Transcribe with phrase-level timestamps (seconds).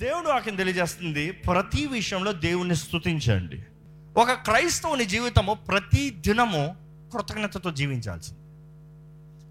[0.00, 3.62] దేవుడు వాక్యం తెలియజేస్తుంది ప్రతి విషయంలో దేవుణ్ణి స్తుతించండి.
[4.16, 6.76] ఒక క్రైస్తవుని జీవితము ప్రతి దినము
[7.12, 8.39] కృతజ్ఞతతో జీవించాల్సింది.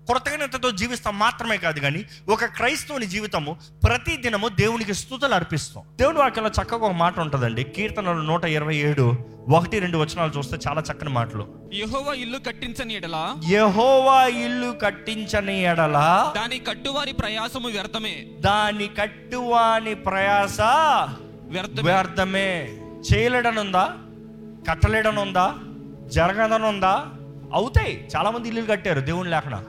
[0.09, 5.83] కృతజ్ఞతతో జీవిస్తాం మాత్రమే కాదు కానీ ఒక క్రైస్తవుని జీవితము ప్రతి దినము దేవునికి స్థుతులు అర్పిస్తాం.
[5.95, 7.63] దేవుని వాక్యంలో చక్కగా ఒక మాట ఉంటుందండి.
[7.63, 9.17] కీర్తనలు నూట ఇరవై ఏడు
[9.49, 11.69] ఒకటి రెండు వచనాలు చూస్తే చాలా చక్కని మాటలు.
[11.73, 13.35] యెహోవా ఇల్లు కట్టించని ఎడలా?
[13.49, 16.33] యహోవా ఇల్లు కట్టించని ఎడలా?
[16.35, 18.27] దాని కట్టువారి ప్రయాసము వ్యర్థమే.
[18.39, 20.61] దాని కట్టువాని ప్రయాస
[21.41, 22.77] వ్యర్థమే.
[23.13, 23.93] చేయలేడనుందా?
[24.69, 25.55] కట్టలేడనుందా?
[26.07, 27.05] జరగదనుందా?
[27.53, 28.07] అవుతాయి.
[28.15, 29.63] చాలా మంది ఇల్లు కట్టారు దేవుని లేఖన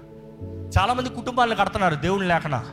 [0.77, 2.65] చాలా మంది కుటుంబాలను కడుతున్నారు దేవుని లేఖన.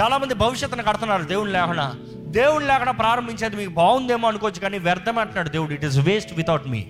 [0.00, 1.94] చాలా మంది భవిష్యత్తును కడుతున్నారు దేవుని లేఖన.
[2.38, 5.72] దేవుని లేఖన ప్రారంభించేది మీకు బాగుందేమో అనుకోవచ్చు కానీ వ్యర్థం అంటున్నాడు దేవుడు.
[5.72, 6.86] It is waste without me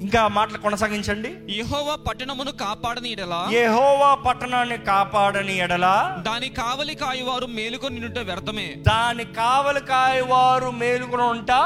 [0.00, 1.30] ఇంకా మాటలు కొనసాగించండి.
[1.50, 3.48] యెహోవా పట్టణమును కాపాడని ఎడలా.
[3.52, 6.16] యెహోవా పట్టణాన్ని కాపాడని ఎడలా.
[6.20, 8.74] దాని కావలి కాయువారు మేలుకొని నిండుట వ్యర్థమే.
[8.88, 11.60] దాని కావలి కాయవారు మేలుకుని ఉంటా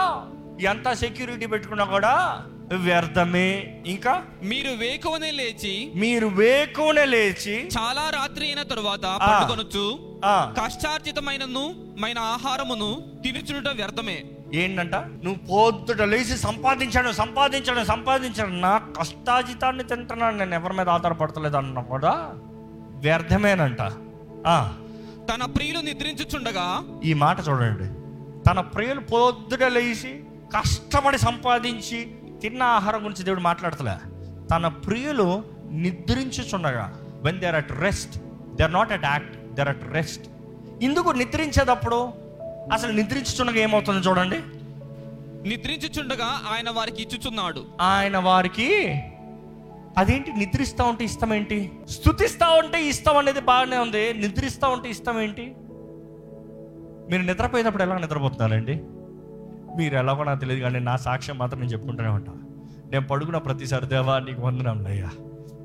[0.61, 2.15] ఎంత సెక్యూరిటీ పెట్టుకున్నా కూడా
[2.73, 3.83] వ్యర్థమే.
[3.87, 4.23] ఇంకా?
[4.43, 9.01] మీరు వేకువనే లేచి మీరు వేకునే లేచి చాలా రాత్రి అయిన తరువాత.
[9.01, 10.15] పండుకొనొచ్చు.
[10.25, 14.25] ఆ, కష్టార్జితమైనను మైన ఆహారమును తినుచునుట వ్యర్థమే.
[14.55, 14.95] ఏంటంట?
[14.95, 18.61] నువ్వు పొద్దుట లేచి సంపాదించాను సంపాదించాను సంపాదించాను.
[18.61, 22.31] నా కష్టాజితాన్ని తింటున్నాను నేను ఎవరి మీద ఆధారపడతలేదు అన్నా కూడా
[22.97, 23.81] వ్యర్థమేనంట.
[24.47, 24.75] ఆ,
[25.35, 27.85] తన ప్రియులు నిద్రించుచుండగా ఈ మాట చూడండి.
[28.51, 30.25] తన ప్రియులు పొద్దుట లేచి
[30.57, 32.13] కష్టపడి సంపాదించి
[32.45, 33.93] తిన్న ఆహారం గురించి దేవుడు మాట్లాడతలే.
[34.51, 38.19] తన ప్రియులు నిద్రించుచుండగా when they are at rest
[38.57, 40.29] they are not at act they are at rest
[40.83, 42.13] ఇందుకు నిద్రించేటప్పుడు?
[42.73, 44.39] అసలు నిద్రించుచుండగా ఏమవుతుందో చూడండి.
[45.49, 47.65] నిద్రించుచుండగా ఆయన వారికి ఇచ్చుచున్నాడు.
[47.81, 48.69] ఆయన వారికి
[49.99, 51.73] అదేంటి నిద్రిస్తా ఉంటే ఇష్టం ఏంటి?
[51.91, 54.15] స్థుతిస్తా ఉంటే ఇష్టం అనేది బాగానే ఉంది.
[54.15, 55.55] నిద్రిస్తా ఉంటే ఇష్టం ఏంటి?
[57.11, 58.83] మీరు నిద్రపోయినప్పుడు ఎలా నిద్రపోతున్నారండి?
[59.79, 62.35] మీరు ఎలాగో నాకు తెలియదు కానీ నా సాక్ష్యం మాత్రం నేను చెప్పుకుంటూనే ఉంటా
[62.93, 65.11] నేను పడుకున్న ప్రతిసారి దేవా నీకు వందనంలయ్యా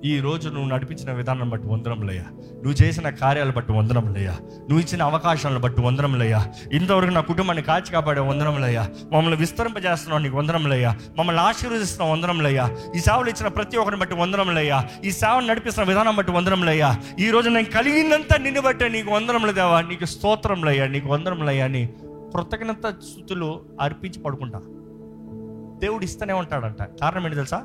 [0.04, 2.26] ఈ రోజు నువ్వు నడిపించిన విధానం బట్టి వందనంలయ్యా
[2.62, 4.36] నువ్వు చేసిన కార్యాలు బట్టి వందనంలయ్యా
[4.68, 6.40] నువ్వు ఇచ్చిన అవకాశాలను బట్టి వందనంలయ్యా
[6.72, 8.84] ఇంతవరకు నా కుటుంబాన్ని కాచి కాపాడే వందనంలయ్యా
[9.14, 12.66] మమ్మల్ని విస్తరింపజేస్తున్నావు నీకు వందనంలయ్యా మమ్మల్ని ఆశీర్వదిస్తున్న వందనంలయ్యా
[12.96, 17.50] ఈ సేవలు ఇచ్చిన ప్రతి ఒక్కరిని బట్టి వందనంలయ్యా ఈ సేవను నడిపిస్తున్న విధానం బట్టి వందనంలయ్యా ఈ రోజు
[17.50, 21.84] నేను కలిగిందంతా నిన్ను బట్టే నీకు వందనములు దేవా నీకు స్తోత్రంలయ్యా నీకు వందనములయ్యా అని
[22.34, 24.60] కృతజ్ఞత స్థుతులు అర్పించి పడుకుంటా.
[25.80, 26.84] దేవుడు ఇస్తూనే ఉంటాడంట.
[26.84, 27.64] కారణం ఏంటి తెలుసా?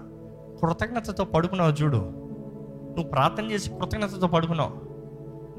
[0.60, 1.97] కృతజ్ఞతతో పడుకున్నావు చూడు.
[1.97, 4.84] నువ్వు ప్రార్థన చేసి కృతజ్ఞతతో పడుకున్నావు.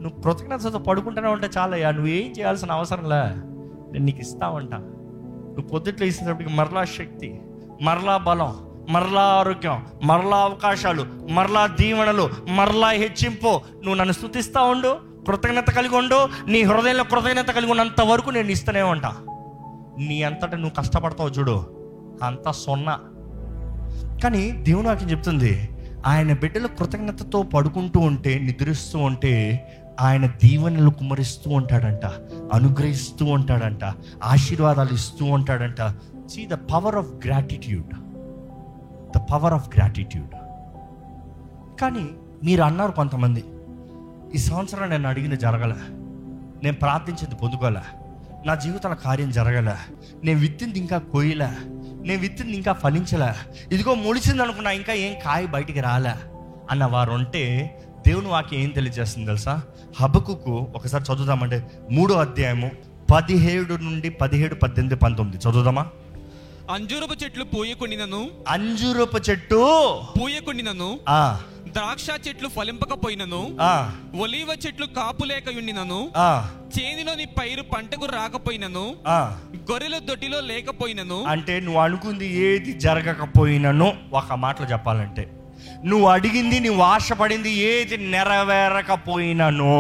[0.02, 3.22] నువ్వు కృతజ్ఞతతో పడుకుంటూనే ఉంటే చాలయ్యా నువ్వేం చేయాల్సిన అవసరంలే
[3.92, 4.76] నేను నీకు ఇస్తావంట.
[4.76, 7.42] నువ్వు పొద్దుట్లో ఇచ్చినప్పటికి మరలా శక్తి
[7.82, 8.56] మరలా బలం
[8.90, 13.48] మరలా ఆరోగ్యం మరలా అవకాశాలు మరలా దీవెనలు మరలా హెచ్చింపు.
[13.48, 15.15] నువ్వు నన్ను స్థుతిస్తా ఉండు.
[15.28, 16.50] కృతజ్ఞత కలిగి ఉండు.
[16.50, 19.12] నీ హృదయంలో కృతజ్ఞత కలిగి ఉన్నంత వరకు నేను ఇస్తూనే ఉంటా.
[20.00, 21.58] నీ అంతటా నువ్వు కష్టపడతావు చూడు.
[22.24, 23.00] అంతా సొన్నా.
[24.24, 25.70] కానీ దేవుడు నాకు చెప్తుంది
[26.06, 29.34] ఆయన బిడ్డలు కృతజ్ఞతతో పడుకుంటూ ఉంటే నిద్రిస్తూ ఉంటే
[30.02, 32.06] ఆయన దీవెనలు కుమరిస్తూ ఉంటాడంట
[32.54, 33.84] అనుగ్రహిస్తూ ఉంటాడంట
[34.24, 35.82] ఆశీర్వాదాలు ఇస్తూ ఉంటాడంట.
[36.28, 37.88] See the power of gratitude
[39.18, 40.36] the power of gratitude
[41.82, 42.06] కానీ
[42.44, 43.44] మీరు అన్నారు కొంతమంది
[44.34, 45.76] ఈ సంవత్సరం నేను అడిగింది జరగలే.
[46.64, 47.80] నేను ప్రార్థించింది పొందుకోలే.
[48.46, 49.76] నా జీవితంలో కార్యం జరగలే.
[50.24, 51.50] నేను విత్తింది ఇంకా కోయలే.
[52.04, 53.34] నేను విత్తింది ఇంకా ఫలించలే.
[53.72, 56.14] ఇదిగో ముడిచింది అనుకున్నా ఇంకా ఏం కాయ బయటికి రాలే
[56.72, 57.76] అన్న వారు ఉంటే
[58.08, 59.62] దేవుని వాక్యం ఏం తెలియజేస్తుంది తెలుసా?
[60.02, 62.72] హబకుకు ఒకసారి చదువుదామంటే మూడో అధ్యాయము
[63.14, 65.50] పదిహేడు నుండి పదిహేడు పద్దెనిమిది పంతొమ్మిది.
[65.50, 65.88] చదువుదామా?
[66.72, 69.56] అంజూరపు చెట్లు పూయకుండినను అంజూరపు చెట్టు
[70.22, 71.40] పూయకుండినను ఆ.
[71.76, 73.92] ద్రాక్ష చెట్లు ఫలింపకపోయినను ఆ.
[74.20, 76.50] ఒలీవ చెట్లు కాపు లేకయుండినను ఆ.
[76.80, 79.38] చేనిలోని పైరు పంటకు రాకపోయినను ఆ.
[79.72, 81.24] గొర్రెల దొడ్డిలో లేకపోయినను.
[81.24, 85.30] అంటే నువ్వు అనుకుంది ఏది జరగకపోయినను ఒక మాటలో చెప్పాలంటే.
[85.86, 89.76] నువ్వు అడిగింది నువ్వు ఆశపడింది ఏది నెరవేరకపోయినను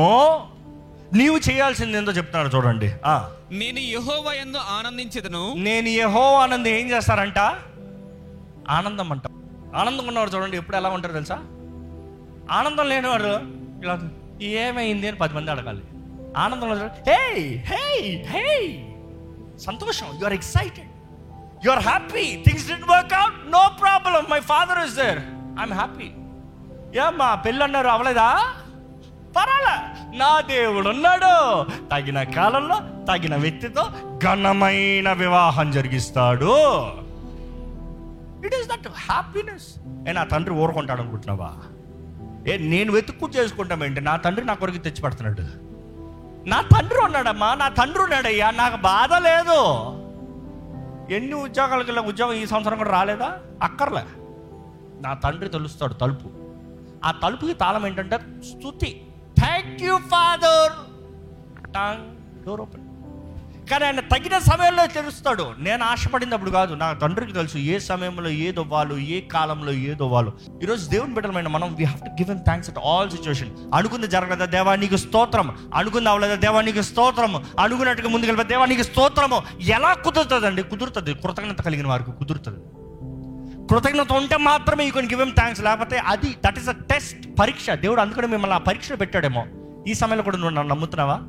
[1.13, 2.91] నీవు చేయాల్సింది ఏందో చెప్తున్నాడు చూడండి.
[3.05, 3.29] ఆ.
[3.51, 5.53] నేను యెహోవా యందు ఆనందించెదను.
[5.57, 7.39] నేను యహో ఆనందం ఏం చేస్తారంట?
[8.69, 9.21] ఆనందం అంట.
[9.75, 11.37] ఆనందం ఉన్నవాడు చూడండి ఎప్పుడు ఎలా ఉంటారు తెలుసా?
[12.57, 13.33] ఆనందం లేనివాడు
[13.83, 13.95] ఇలా
[14.63, 15.83] ఏమైంది అని పది మంది అడగాలి.
[16.37, 17.21] ఆనందం చూడండి, హే
[17.69, 17.83] హే
[18.33, 18.47] హే
[19.65, 20.07] సంతోషం.
[20.21, 20.91] You are excited
[21.65, 25.19] you are happy things did work out no problem my father is there
[25.59, 26.09] I'm happy
[27.03, 27.89] ఏమ్మా పెళ్ళి అన్నారు.
[27.95, 28.27] అవలేదా
[29.37, 29.77] పర్వాలే.
[30.17, 31.31] నా దేవుడు ఉన్నాడు.
[31.93, 32.77] తగిన కాలంలో
[33.09, 33.83] తగిన వ్యక్తితో
[34.25, 36.53] ఘనమైన వివాహం జరిగిస్తాడు.
[38.45, 39.67] ఇట్ ఈస్ దట్ హ్యాపీనెస్
[40.09, 41.51] ఏ నా తండ్రి ఊరుకుంటాడు అనుకుంటున్నావా?
[42.47, 45.45] ఏ నేను వెతుక్కు చేసుకుంటామేంటి నా తండ్రి నా కొరకు తెచ్చి పెడుతున్నాడు.
[46.49, 49.59] నా తండ్రి ఉన్నాడమ్మా నా తండ్రి ఉన్నాడయ్యా నాకు బాధ లేదు.
[51.13, 53.29] ఎన్ని ఉద్యోగాలకు వెళ్ళా ఉద్యోగం ఈ సంవత్సరం కూడా రాలేదా?
[53.63, 54.05] అక్కర్లే.
[55.01, 56.27] నా తండ్రి తెలుస్తాడు తలుపు.
[57.05, 58.17] ఆ తలుపుకి తాళం ఏంటంటే
[58.51, 58.91] స్థుతి
[59.39, 60.73] thank you father
[62.45, 62.84] door open
[63.71, 65.53] కానీ ఆయన తగిన సమయంలో తెలుస్తాడు.
[65.59, 70.33] నేను ఆశపడినప్పుడు కాదు నా తండ్రికి తెలుసు ఏ సమయంలో ఏది ఇవ్వాలో ఏ కాలంలో ఏది వాళ్ళు
[70.63, 74.45] ఈరోజు దేవుని బిడ్డలమైన మనం we have to give in thanks at all situation అనుకుంది జరగలేదా?
[74.45, 75.57] దేవానికి స్తోత్రం.
[75.75, 77.35] అనుకుంది అవ్వలేదా దేవానికి స్తోత్రం.
[77.59, 79.43] అనుకున్నట్టుగా ముందుకు వెళ్ళిపోతే దేవా స్తోత్రము.
[79.61, 80.63] ఎలా కుదురుతుందండి?
[80.63, 81.13] కుదురుతుంది.
[81.13, 82.59] కృతజ్ఞత కలిగిన వారికి కుదురుతుంది.
[83.67, 87.69] కృతజ్ఞత ఉంటే మాత్రమే ఈ కొన్ని గివ్ థ్యాంక్స్ లేకపోతే అది దట్ ఈస్ అ టెస్ట్ పరీక్ష.
[87.69, 89.45] దేవుడు అందుకని మిమ్మల్ని ఆ పరీక్ష పెట్టాడేమో.
[89.87, 91.21] ఈ సమయంలో కూడా నువ్వు నన్ను నమ్ముతున్నావా?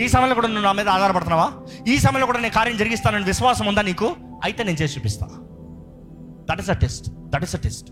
[0.00, 1.52] ఈ సమయంలో కూడా నువ్వు నా మీద ఆధారపడుతున్నావా?
[1.88, 4.16] ఈ సమయంలో కూడా నేను కార్యం జరిగిస్తానని విశ్వాసం ఉందా నీకు?
[4.44, 5.26] అయితే నేను చేసి చూపిస్తా.
[6.50, 7.90] That is a test that is a test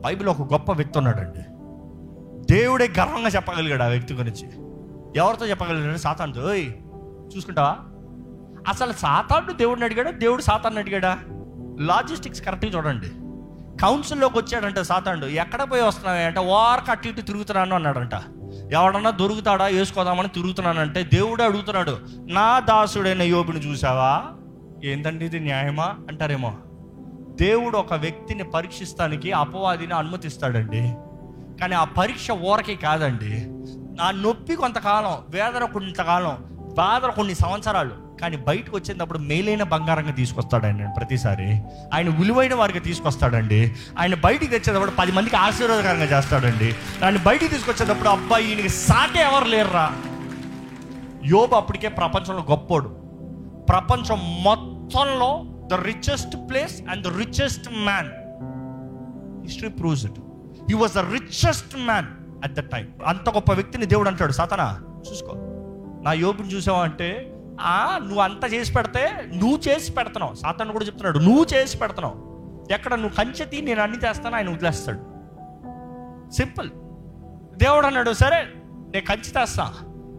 [0.00, 1.40] Bible ఒక గొప్ప వ్యక్తి ఉన్నాడండి.
[2.54, 4.48] దేవుడే గర్వంగా చెప్పగలిగాడు ఆ వ్యక్తి గురించి.
[5.16, 6.40] ఎవరితో చెప్పగలిగాడు సాతానుతో.
[6.40, 6.68] ఓయ్
[7.36, 7.76] చూసుకుంటావా?
[8.68, 10.10] అసలు సాతాను దేవుడిని అడిగాడా?
[10.10, 11.18] దేవుడు సాతాన్ని అడిగాడా?
[11.80, 13.08] లాజిస్టిక్స్ కరెక్ట్గా చూడండి.
[13.82, 18.14] కౌన్సిల్లోకి వచ్చాడంట సాతాండు ఎక్కడ పోయి వస్తున్నావు అంటే ఓర్క అటు ఇటు తిరుగుతున్నాను అన్నాడంట.
[18.72, 19.66] ఎవడన్నా దొరుకుతాడా?
[19.66, 24.22] వేసుకోదామని తిరుగుతున్నానంటే దేవుడే అడుగుతున్నాడు నా దాసుడైన యోబుని చూసావా
[24.84, 25.40] ఏంటండి ఇది?
[25.40, 25.84] న్యాయమా?
[25.84, 26.54] అంటారేమో.
[27.40, 30.94] దేవుడు ఒక వ్యక్తిని పరీక్షిస్తానికి అపవాదిని అనుమతిస్తాడండి.
[31.60, 33.46] కానీ ఆ పరీక్ష ఊరకే కాదండి.
[34.02, 36.44] ఆ నొప్పి కొంతకాలం వేదన కొంతకాలం
[36.74, 38.03] బాధలు కొన్ని సంవత్సరాలు.
[38.24, 41.62] కానీ బయటకు వచ్చేటప్పుడు మేలైన బంగారంగా తీసుకొస్తాడండి ఆయన ప్రతిసారి.
[41.94, 43.74] ఆయన విలువైన వారికి తీసుకొస్తాడండి.
[43.98, 46.76] ఆయన బయటికి తెచ్చేటప్పుడు పది మందికి ఆశీర్వాదకరంగా చేస్తాడండి.
[47.04, 49.92] ఆయన బయటికి తీసుకొచ్చేటప్పుడు అబ్బాయి ఈయనకి సాటే ఎవరు లేరురా.
[51.24, 52.88] యోబు అప్పటికే ప్రపంచంలో గొప్పోడు.
[53.68, 58.08] ప్రపంచం మొత్తంలో the richest place and the richest man
[59.46, 60.20] history proves it
[60.70, 62.06] he was the richest man
[62.44, 64.32] at the time అంత గొప్ప వ్యక్తిని దేవుడు అంటాడు.
[64.32, 64.80] సతనా
[65.10, 65.32] చూసుకో.
[66.04, 67.33] నా యోబుని చూసావా అంటే
[67.98, 70.34] నువ్వు అంత చేసి పెడితే నువ్వు చేసి పెడుతున్నావు.
[70.34, 72.34] సాతాను కూడా చెప్తున్నాడు నువ్వు చేసి పెడుతున్నావు.
[72.72, 74.98] ఎక్కడ నువ్వు కంచెతి నేను అన్ని చేస్తాను ఆయన వదిలేస్తాడు.
[76.32, 76.70] సింపుల్.
[77.56, 78.36] దేవుడు అన్నాడు సరే
[78.94, 79.74] నేను కంచి తెస్తా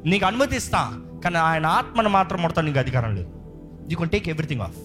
[0.06, 3.30] నీకు అనుమతిస్తా కానీ ఆయన ఆత్మను మాత్రం మొడతాను నీకు అధికారం లేదు.
[3.92, 4.78] You can take everything off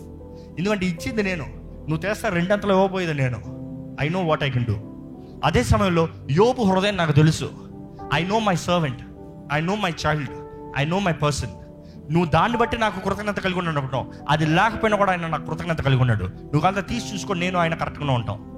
[0.58, 1.44] ఎందుకంటే ఇచ్చింది నేను
[1.81, 3.38] నువ్వు తెస్తా రెండంతలో ఇవ్వబోయేది నేను.
[4.00, 4.76] I know what I can do
[5.44, 7.50] అదే సమయంలో యోపు హృదయం నాకు తెలుసు.
[8.14, 9.00] I know my servant
[9.52, 10.31] I know my child
[10.79, 11.50] I know my person
[12.11, 16.01] నువ్వు దాన్ని బట్టి నాకు కృతజ్ఞత కలిగి ఉన్నాడు అనుకుంటావు అది లేకపోయినా కూడా ఆయన నాకు కృతజ్ఞత కలిగి
[16.01, 16.25] ఉన్నాడు.
[16.25, 18.51] నువ్వు అంతా తీసి చూసుకొని నేను ఆయన కరెక్ట్గా ఉంటాం.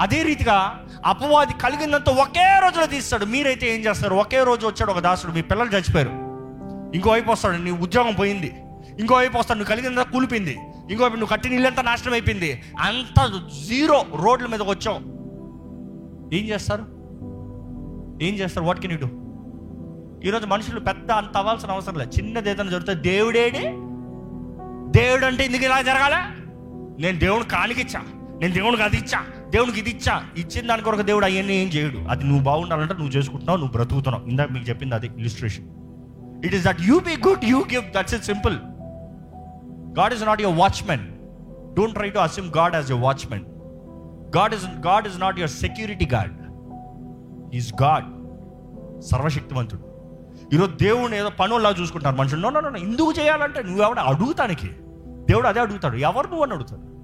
[0.00, 3.24] అదే రీతిగా అపవాది కలిగిందంతా ఒకే రోజులో తీస్తాడు.
[3.24, 4.14] మీరైతే ఏం చేస్తారు?
[4.14, 6.10] ఒకే రోజు వచ్చాడు ఒక దాసుడు మీ పిల్లలు చచ్చిపోయారు.
[6.94, 8.62] ఇంకోవైపు వస్తాడు నీ ఉద్యోగం పోయింది.
[9.00, 10.58] ఇంకోవైపు వస్తాడు నువ్వు కలిగిందంతా కూలిపోయింది.
[10.90, 12.62] ఇంకోవైపు నువ్వు కట్టిన ఇల్లంతా నాశనం అయిపోయింది.
[12.80, 14.98] అంత జీరో రోడ్ల మీదకి వచ్చావు.
[16.34, 16.82] ఏం చేస్తారు?
[18.24, 18.66] ఏం చేస్తారు?
[18.66, 19.27] వాట్ కెన్ యూ డూ
[20.24, 22.10] ఈరోజు మనుషులు పెద్ద అంత అవ్వాల్సిన అవసరం లేదు.
[22.10, 23.58] చిన్నది ఏదైనా జరుగుతుంది దేవుడేడి?
[25.00, 26.20] దేవుడు అంటే ఎందుకు ఇలా జరగాలి?
[27.02, 28.00] నేను దేవుని కానికిచ్చా.
[28.40, 29.20] నేను దేవునికి అది ఇచ్చా.
[29.50, 30.22] దేవునికి ఇది ఇచ్చా.
[30.36, 31.98] ఇచ్చిన దాని కొరకు దేవుడు అవన్నీ ఏం చేయడు.
[31.98, 34.26] అది నువ్వు బాగుండాలంటే నువ్వు చేసుకుంటున్నావు నువ్వు బ్రతుకుతున్నావు.
[34.26, 35.64] ఇందాక మీకు చెప్పింది అది illustration
[36.44, 38.56] it is that you be good you give that's it simple
[39.98, 41.06] God is not your watchmen
[41.74, 43.44] don't try to assume God as your watchmen
[44.36, 46.34] God is God is not your security guard
[47.54, 48.04] is God
[49.00, 49.97] సర్వశక్తివంతుడు
[50.52, 52.48] ఈరోజు దేవుడిని ఏదో పనుల్లా చూసుకుంటారు మనుషులు.
[52.48, 54.66] No no ఎందుకు చేయాలంటే నువ్వెవడ అడుగుతానికి?
[55.26, 55.96] దేవుడు అదే అడుగుతాడు.
[55.96, 56.98] ఎవరు నువ్వు అని అడుగుతాడు?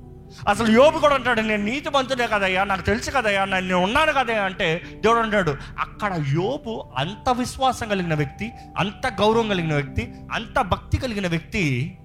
[0.48, 4.82] అసలు యోబు కూడా అంటాడు నేను నీతి మంతుడే కదయ్యా నాకు తెలుసు కదయ్యా నేను ఉన్నాను కదయ్యా అంటే
[5.00, 11.26] దేవుడు అంటాడు అక్కడ యోబు అంత విశ్వాసం కలిగిన వ్యక్తి అంత గౌరవం కలిగిన వ్యక్తి అంత భక్తి కలిగిన
[11.26, 11.98] వ్యక్తి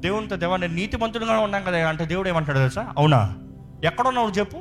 [0.00, 2.94] దేవునితో దేవా నేను నీతి మంతుడుగా ఉన్నాం కదా అంటే దేవుడు ఏమంటాడు తెలుసా?
[2.98, 3.34] అవునా?
[3.84, 4.58] ఎక్కడున్నావు చెప్పు?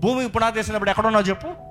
[0.00, 1.63] భూమి పునాది వేసినప్పుడు ఎక్కడున్నావు చెప్పు?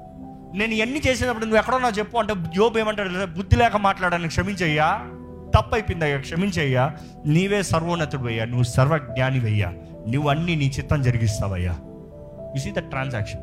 [0.54, 3.10] నేను ఎన్ని చేసేటప్పుడు నువ్వు ఎక్కడున్నావు చెప్పు అంటే జోబు ఏమంటాడు?
[3.26, 5.06] బుద్ధి లేక మాట్లాడాను క్షమించయ్యా.
[5.56, 6.96] తప్పు అయిపోయిందయ్యా క్షమించయ్యా.
[7.26, 9.70] నీవే సర్వోన్నతుడు అయ్యా నువ్వు సర్వజ్ఞానివయ్యా.
[10.10, 11.72] నువ్వు అన్ని నీ చిత్తం జరిగిస్తావయ్యా.
[12.56, 13.42] యు సీ ద ట్రాన్సాక్షన్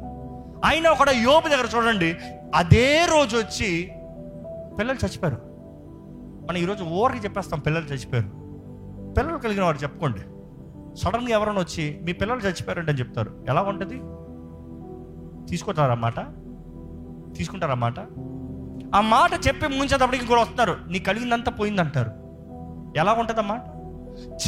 [0.65, 2.17] అయినా కూడా యోబు దగ్గర చూడండి
[2.55, 3.93] అదే రోజు వచ్చి
[4.79, 5.41] పిల్లలు చచ్చిపోయారు.
[6.49, 8.29] మనం ఈరోజు ఓరికి చెప్పేస్తాం పిల్లలు చచ్చిపోయారు.
[9.13, 10.19] పిల్లలు కలిగిన వారు చెప్పుకోండి.
[10.97, 13.47] సడన్గా ఎవరైనా వచ్చి మీ పిల్లలు చచ్చిపోయారంటే అని చెప్తారు.
[13.49, 14.01] ఎలా ఉంటుంది?
[17.37, 17.95] తీసుకుంటారు ఆ మాట
[18.95, 20.77] ఆ మాట చెప్పి ముంచేటప్పటికి కూడా వస్తారు.
[20.89, 22.11] నీ కలిగిందంతా పోయిందంటారు.
[22.97, 23.63] ఎలా ఉంటుంది మాట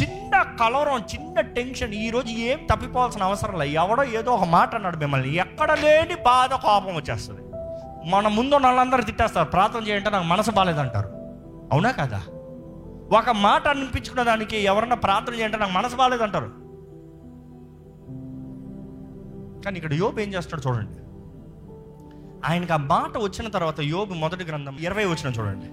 [0.01, 1.95] చిన్న కలవరం చిన్న టెన్షన్.
[1.95, 3.73] ఈరోజు ఏం తప్పిపోవాల్సిన అవసరం లేదు.
[3.73, 5.35] ఎవడో ఏదో ఒక మాట అన్నాడు మిమ్మల్ని.
[5.35, 7.41] ఎక్కడ లేని బాధ కోపం వచ్చేస్తుంది.
[8.11, 9.49] మన ముందు ఉన్న వాళ్ళందరూ తిట్టేస్తారు.
[9.49, 11.09] ప్రార్థన చేయంటే నాకు మనసు బాగాలేదంటారు
[11.73, 12.23] అవునా కదా?
[13.19, 16.47] ఒక మాట అనిపించుకున్న దానికి ఎవరన్నా ప్రార్థన చేయంటే నాకు మనసు బాగాలేదంటారు
[19.62, 21.01] కానీ ఇక్కడ యోబు ఏం చేస్తాడు చూడండి.
[22.45, 25.69] ఆయనకు ఆ మాట వచ్చిన తర్వాత యోబు మొదటి గ్రంథం ఇరవై వచ్చిన చూడండి.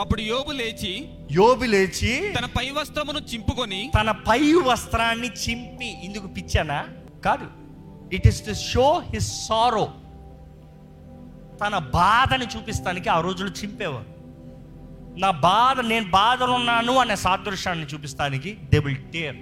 [0.00, 6.84] అప్పుడు యోబు లేచి యోబు లేచి తన పై వస్త్రమును చింపుకొని తన పై వస్త్రాన్ని చింపి ఇందుకు పిచ్చానా?
[7.24, 7.46] కాదు.
[8.12, 9.86] It is to show his sorrow
[11.62, 14.10] తన బాధని చూపిస్తానికి ఆ రోజులు చింపేవారు.
[15.18, 19.38] నా బాధ నేను బాధలో ఉన్నాను అనే సాదృశ్యాన్ని చూపిస్తానికి దే విల్ టేర్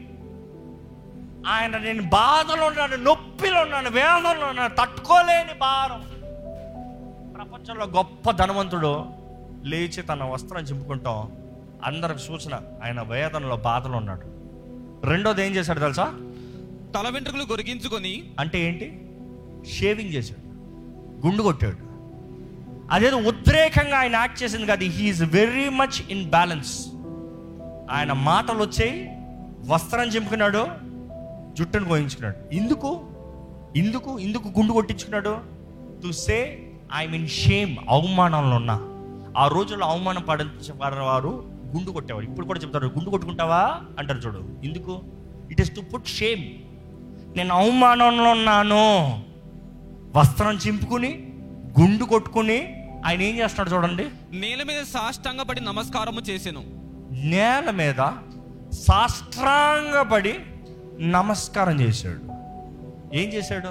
[1.46, 6.02] ఆయన నేను బాధలో ఉన్నాను నొప్పిలో ఉన్నాను వేదనలో ఉన్నాను తట్టుకోలేని భారం.
[7.44, 9.04] ప్రపంచంలో గొప్ప ధనవంతుడు
[9.64, 11.32] లేచి తన వస్త్రం చింపుకుంటాం.
[11.84, 14.22] అందరికి సూచన ఆయన వేదనలో బాధలో ఉన్నాడు.
[15.06, 16.04] రెండోది ఏం చేశాడు తెలుసా?
[16.94, 19.08] తల వెంట్రుకలు గొరిగించుకొని అంటే ఏంటి?
[19.70, 20.46] షేవింగ్ చేశాడు.
[21.26, 21.76] గుండు కొట్టాడు.
[22.90, 24.84] అదేదో ఉద్రేకంగా ఆయన యాక్ట్ చేసింది కాదు.
[24.84, 26.88] He is very much in balance
[27.90, 29.18] ఆయన మాటలు వచ్చాయి
[29.66, 30.66] వస్త్రం చింపుకున్నాడు
[31.58, 32.54] జుట్టును కోయించుకున్నాడు.
[32.54, 33.00] ఇందుకు
[33.76, 35.38] ఇందుకు ఇందుకు గుండు కొట్టించుకున్నాడు?
[36.02, 36.63] To say
[36.96, 38.80] I mean shame అవమానంలో ఉన్నా.
[39.38, 41.44] ఆ రోజుల్లో అవమానం పడించేవారు
[41.76, 42.24] గుండు కొట్టేవారు.
[42.24, 43.80] ఇప్పుడు కూడా చెప్తారు గుండు కొట్టుకుంటావా?
[43.98, 44.48] అంటారు చూడు.
[44.64, 45.02] ఎందుకు?
[45.50, 46.44] It is to put shame
[47.36, 49.24] నేను అవమానంలో ఉన్నాను.
[50.16, 51.32] వస్త్రం చింపుకుని
[51.80, 54.06] గుండు కొట్టుకుని ఆయన ఏం చేస్తున్నాడు చూడండి.
[54.32, 56.64] నేల మీద సాష్టాంగపడి నమస్కారము చేసెను.
[57.10, 58.12] నేల మీద
[58.72, 60.34] సాష్టాంగపడి
[61.00, 62.20] నమస్కారం చేశాడు.
[63.16, 63.68] ఏం చేశాడు?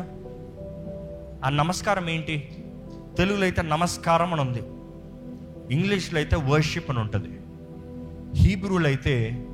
[1.46, 2.63] ఆ నమస్కారం ఏంటి?
[3.18, 4.64] తెలుగులో అయితే నమస్కారం అని ఉంది.
[5.74, 7.30] ఇంగ్లీష్లో అయితే వర్షిప్ అని ఉంటుంది.
[8.40, 9.46] హీబ్రూలో అయితే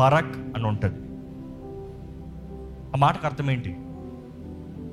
[0.00, 1.00] బరక్ అని ఉంటుంది.
[2.94, 3.76] ఆ మాటకు అర్థం ఏంటి?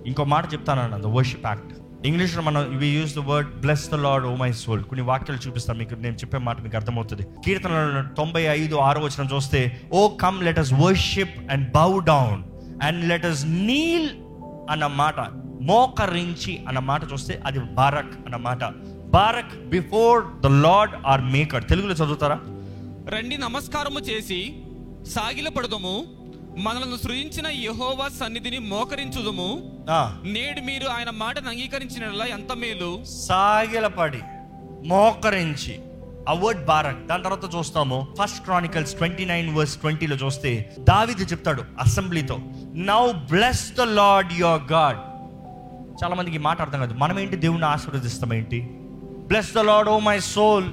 [0.08, 1.74] ఇంకో మాట చెప్తాను ద వర్షిప్ యాక్ట్.
[2.08, 5.80] ఇంగ్లీష్లో మనం we use the word bless the Lord O my soul కొన్ని వాక్యాలు చూపిస్తాను
[5.80, 7.24] మీకు నేను చెప్పే మాట మీకు అర్థమవుతుంది.
[7.46, 12.44] కీర్తన తొంభై ఐదు ఆరు వచ్చిన చూస్తే O come let us worship and bow down
[12.84, 14.10] and let us kneel
[14.70, 15.16] అన్న మాట
[15.64, 18.64] మోకరించి అన్న మాట చూస్తే అది బారక్ అన్న మాట.
[19.14, 22.40] Barack before the Lord our maker తెలుగులో చదువుతారా?
[23.16, 24.40] రండి నమస్కారము చేసి
[25.12, 26.06] సాగిలపడదము
[26.58, 29.50] మనలను సృజించిన యెహోవా సన్నిధిని మోకరించుదుము.
[30.24, 32.04] నేడు మీరు ఆయన మాటను అంగీకరించిన
[32.34, 32.92] ఎంత మేలు.
[33.06, 34.22] సాగిలపడి
[34.88, 35.80] మోకరించి.
[36.30, 37.08] ఆ వర్డ్ బారక్.
[37.08, 38.08] దాని తర్వాత చూస్తాము.
[38.22, 42.40] First Chronicles twenty nine verse ట్వంటీలో చూస్తే దావిది చెప్తాడు అసెంబ్లీతో.
[42.76, 44.98] Now bless the Lord your God
[45.94, 46.94] చాలా మందికి మాట అర్థం కాదు.
[46.94, 48.70] మనం ఏంటి దేవుని ఆశీర్వదిస్తాం ఏంటి?
[49.28, 50.72] Bless the Lord O my soul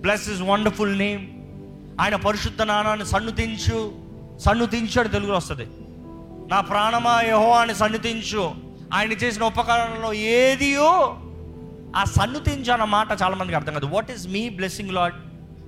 [0.00, 1.26] bless his wonderful name
[2.00, 3.92] ఆయన పరిశుద్ధ నానాన్ని సన్నుతించు.
[4.38, 5.66] సన్నుతించాడు తెలుగులో వస్తుంది.
[6.50, 8.54] నా ప్రాణమా యహో అని సన్నుతించు.
[8.94, 11.16] ఆయన చేసిన ఉపకరణంలో ఏదియో
[11.96, 13.86] ఆ సన్నుతించు అన్న మాట చాలా మందికి అర్థం కాదు.
[13.86, 15.14] What is me blessing Lord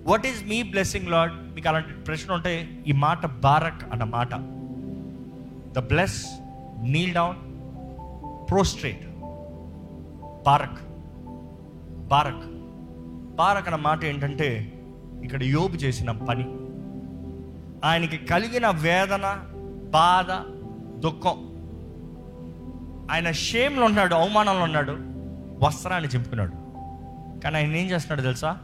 [0.07, 4.35] what is me blessing Lord మీకు అలాంటి ప్రశ్న ఉంటే ఈ మాట బారక్ అన్న మాట.
[5.73, 6.27] The bless
[6.83, 7.37] kneel down
[8.51, 9.07] prostrate
[10.47, 10.83] Barack
[12.09, 12.47] Barack
[13.37, 14.73] Barack అన్న మాట ఏంటంటే
[15.25, 16.47] ఇక్కడ యోబు చేసిన పని.
[17.85, 19.45] ఆయనకి కలిగిన వేదన
[19.91, 20.33] బాధ
[21.01, 21.49] దుఃఖం.
[23.11, 24.93] ఆయన షేమ్లో ఉన్నాడు అవమానంలో ఉన్నాడు
[25.65, 26.53] వస్త్రాన్ని చింపుకున్నాడు.
[27.41, 28.59] కానీ ఆయన ఏం చేస్తున్నాడు తెలుసా?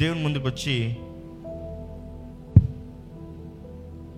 [0.00, 0.96] దేవుని ముందుకు వచ్చి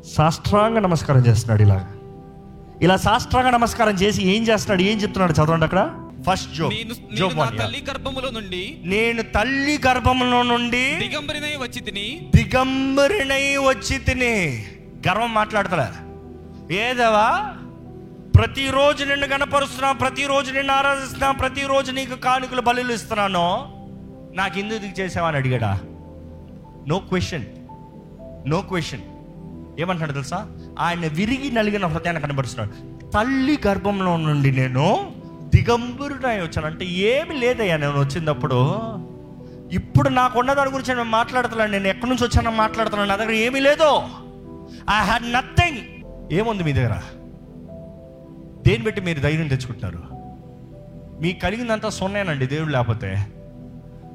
[0.04, 1.94] సాష్టాంగ నమస్కారం చేస్తున్నాడు ఇలాగా.
[2.84, 5.80] ఇలా సాష్టాంగ నమస్కారం చేసి ఏం చేస్తున్నాడు ఏం చెప్తున్నాడు చదవండి అక్కడ?
[6.28, 11.80] ఫస్ట్ జో నేను జో నేను నా తల్లి గర్భములో నుండి నేను తల్లి గర్భంలో నుండి దిగంబరినై వచ్చి
[11.80, 14.66] తిని దిగంబరినై వచ్చి తిని.
[15.08, 15.88] గర్వం మాట్లాడతలే.
[16.74, 17.52] ఏదవా
[18.36, 23.46] ప్రతిరోజు నిన్ను కనపరుస్తున్నా ప్రతిరోజు నిన్ను ఆరాధిస్తున్నా ప్రతిరోజు నీకు కానుకలు బలులు ఇస్తున్నాను.
[24.34, 25.80] నాకు ఎందుకు ఇది చేసావని అడిగాడా?
[26.88, 27.44] నో క్వశ్చన్
[28.46, 29.00] నో క్వశ్చన్
[29.80, 30.46] ఏమంటాడు తెలుసా?
[30.78, 32.94] ఆయన విరిగి నలిగిన హృదయాన్ని కనబరుస్తున్నాడు.
[33.10, 35.12] తల్లి గర్భంలో నుండి నేను
[35.54, 36.66] దిగంబరుడై వచ్చాను.
[36.66, 38.80] అంటే ఏమి లేదయ్యా నేను వచ్చినప్పుడు.
[39.72, 44.00] ఇప్పుడు నాకున్న దాని గురించి నేను మాట్లాడుతున్నాను నేను ఎక్కడి నుంచి వచ్చానో మాట్లాడుతున్నాను నా దగ్గర ఏమీ లేదు.
[44.90, 46.02] ఐ హ్యాడ్ నథింగ్
[46.32, 47.00] ఏముంది మీ దగ్గర?
[48.66, 50.02] దేని బట్టి మీరు ధైర్యం తెచ్చుకుంటున్నారు?
[51.20, 53.26] మీకు కలిగిందంతా సున్నానండి దేవుడు లేకపోతే.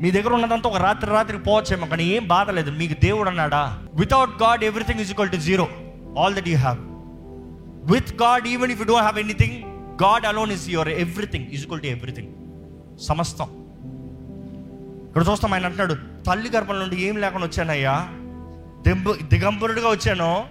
[0.02, 2.72] మీ దగ్గర ఉన్నదంతా ఒక రాత్రి రాత్రికి పోవచ్చేమో కానీ ఏం బాధ లేదు.
[2.72, 3.80] మీకు దేవుడు అన్నాడా?
[3.94, 5.68] Without God everything is equal to zero
[6.18, 6.78] all that you have
[7.92, 9.64] with God even if you don't have anything
[10.04, 12.28] God alone is your everything is equal to everything
[13.00, 13.46] సమస్తం.
[15.08, 18.08] ఇక్కడ చూస్తాం ఆయన అంటున్నాడు తల్లి గర్భం నుండి ఏం లేకుండా వచ్చానయ్యా?
[18.88, 20.44] దింబు దిగంబరుడుగా వచ్చాను.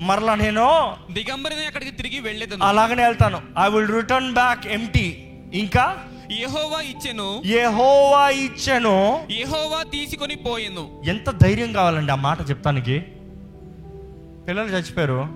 [0.00, 2.64] మరలా నేను దిగంబరినై అక్కడికి తిరిగి వెళ్ళేదను.
[2.64, 3.40] అలాగనే వెళ్తాను.
[3.58, 5.96] I will return back empty ఇంకా?
[6.30, 7.42] యెహోవా ఇచ్చెను.
[7.46, 9.26] యెహోవా ఇచ్చాను.
[9.30, 11.02] యెహోవా తీసుకొని పోయెను.
[11.06, 13.02] ఎంత ధైర్యం కావాలండి ఆ మాట చెప్తానికి?
[14.48, 15.28] పిల్లలు చచ్చిపోయారు.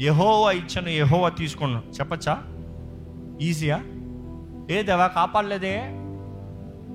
[0.00, 2.42] యహోవా ఇచ్చాను యహోవా తీసుకున్నాను చెప్పచ్చా?
[3.40, 3.80] ఈజీయా?
[4.70, 5.82] ఏదేవా కాపాడలేదే?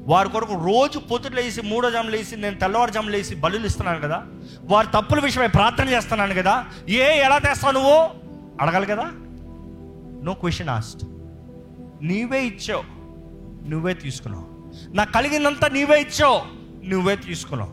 [0.08, 4.24] వారి కొరకు రోజు పొద్దుట వేసి మూడో జాములు వేసి నేను తెల్లవారుజాములు వేసి బలులు ఇస్తున్నాను కదా.
[4.64, 6.66] వారి తప్పుల విషయమై ప్రార్థన చేస్తున్నాను కదా.
[6.90, 8.10] ఏ ఎలా తెస్తావు నువ్వు?
[8.62, 9.12] అడగాలి కదా.
[10.24, 11.04] నో క్వశ్చన్ ఆస్ట్
[12.02, 12.84] నీవే ఇచ్చావు
[13.70, 14.46] నువ్వే తీసుకున్నావు.
[14.96, 16.42] నాకు కలిగిందంతా నీవే ఇచ్చావు
[16.86, 17.72] నువ్వే తీసుకున్నావు.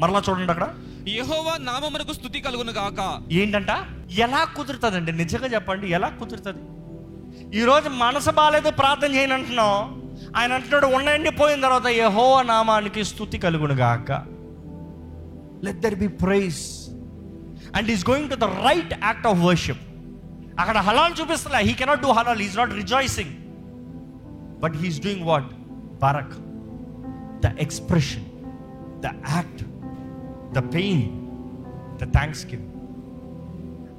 [0.00, 0.74] మరలా చూడండి అక్కడ.
[1.08, 3.22] యహోవా నామమునకు స్థుతి కలుగును గాక.
[3.32, 3.70] ఏంటంట?
[4.10, 5.12] ఎలా కుదురుతుందండి?
[5.12, 6.62] నిజంగా చెప్పండి ఎలా కుదురుతుంది?
[7.58, 9.74] ఈరోజు మనసు బాగాలేదు ప్రార్థన చేయను అంటున్నాం
[10.36, 14.12] ఆయన అంటున్నాడు ఉండండి పోయిన తర్వాత యహోవ నామానికి స్థుతి కలుగును గాక.
[15.64, 16.62] Let there be praise
[17.76, 19.84] and is going to the right act of worship
[20.60, 21.58] అక్కడ హలాల్ చూపిస్తున్నా.
[21.58, 22.42] He cannot do halal.
[22.42, 23.34] Is not rejoicing
[24.62, 25.52] but he's doing what
[26.02, 26.34] Barack
[27.46, 28.24] the expression
[29.00, 29.73] the act
[30.54, 31.02] the pain
[32.02, 32.12] the
[32.46, 32.70] thanksgiving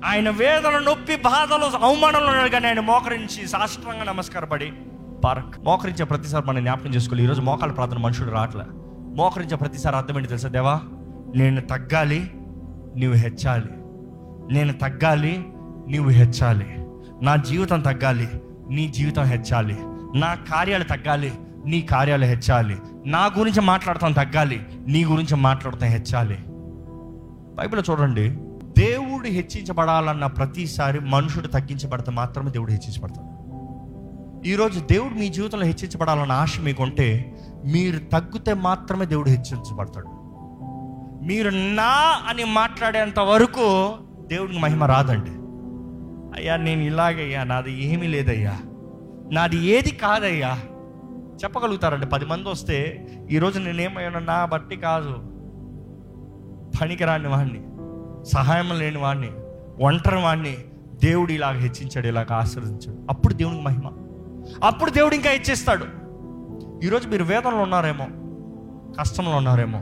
[0.05, 4.71] ఆయన వేదన నొప్పి బాధలు అవమానంలో ఉన్నాడు కానీ ఆయన మోకరించి సాష్టాంగా నమస్కారపడి
[5.24, 5.65] పార్క్.
[5.65, 7.24] మోకరించే ప్రతిసారి మనం జ్ఞాపకం చేసుకోవాలి.
[7.24, 8.63] ఈరోజు మోకాల ప్రార్థన మనుషుడు రావట్లే
[9.15, 10.81] మోకరించే ప్రతిసారి అర్థం ఏంటి తెలుసా దేవా?
[11.35, 12.31] నేను తగ్గాలి
[12.95, 13.69] నీవు హెచ్చాలి.
[14.53, 15.45] నేను తగ్గాలి
[15.88, 16.85] నీవు హెచ్చాలి.
[17.21, 18.29] నా జీవితం తగ్గాలి
[18.69, 19.77] నీ జీవితం హెచ్చాలి.
[20.19, 21.33] నా కార్యాలు తగ్గాలి
[21.65, 22.77] నీ కార్యాలు హెచ్చాలి.
[23.05, 24.65] నా గురించి మాట్లాడతాం తగ్గాలి.
[24.88, 26.38] నీ గురించి మాట్లాడతాం హెచ్చాలి.
[27.55, 28.29] బైబిల్ చూడండి
[28.77, 33.36] దేవుడు హెచ్చించబడాలన్న ప్రతిసారి మనుషుడు తగ్గించబడితే మాత్రమే దేవుడు హెచ్చించబడతాడు.
[34.48, 40.07] ఈరోజు దేవుడు మీ జీవితంలో హెచ్చించబడాలన్న ఆశ మీకుంటే మీరు తగ్గితే మాత్రమే దేవుడు హెచ్చించబడతాడు.
[41.25, 43.93] మీరు నా అని మాట్లాడేంత వరకు
[44.27, 45.31] దేవుడికి మహిమ రాదండి.
[46.39, 48.60] అయ్యా నేను ఇలాగయ్యా నాది ఏమీ లేదయ్యా.
[49.31, 50.60] నాది ఏది కాదయ్యా.
[51.43, 52.05] చెప్పగలుగుతారండి.
[52.05, 55.15] పది మంది వస్తే ఈరోజు నేనేమైనా నా బట్టి కాదు.
[56.81, 57.63] పనికిరాని వాడిని
[58.25, 59.29] సహాయం లేని వాడిని
[59.81, 60.57] ఒంటరి వాడిని
[61.03, 62.97] దేవుడు ఇలాగ హెచ్చించాడు ఇలాగ ఆశీర్వదించాడు.
[63.09, 63.91] అప్పుడు దేవునికి మహిమ.
[64.63, 65.85] అప్పుడు దేవుడు ఇంకా హెచ్చిస్తాడు.
[66.85, 68.07] ఈరోజు మీరు వేదనలో ఉన్నారేమో
[68.99, 69.79] కష్టంలో ఉన్నారేమో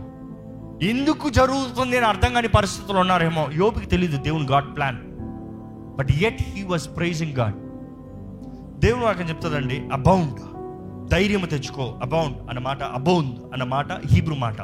[0.81, 4.97] ఎందుకు జరుగుతుంది అని అర్థం కాని పరిస్థితులు ఉన్నారేమో యోపికి తెలియదు దేవుని God plan.
[5.97, 7.55] But at he was praising God.
[8.79, 10.52] దేవుడు వాక్యం చెప్తుందండి అబౌండ్
[11.13, 11.99] ధైర్యము తెచ్చుకో.
[12.01, 14.55] అబౌండ్ అన్న మాట అబౌండ్ అన్న మాట హీబ్రూ మాట.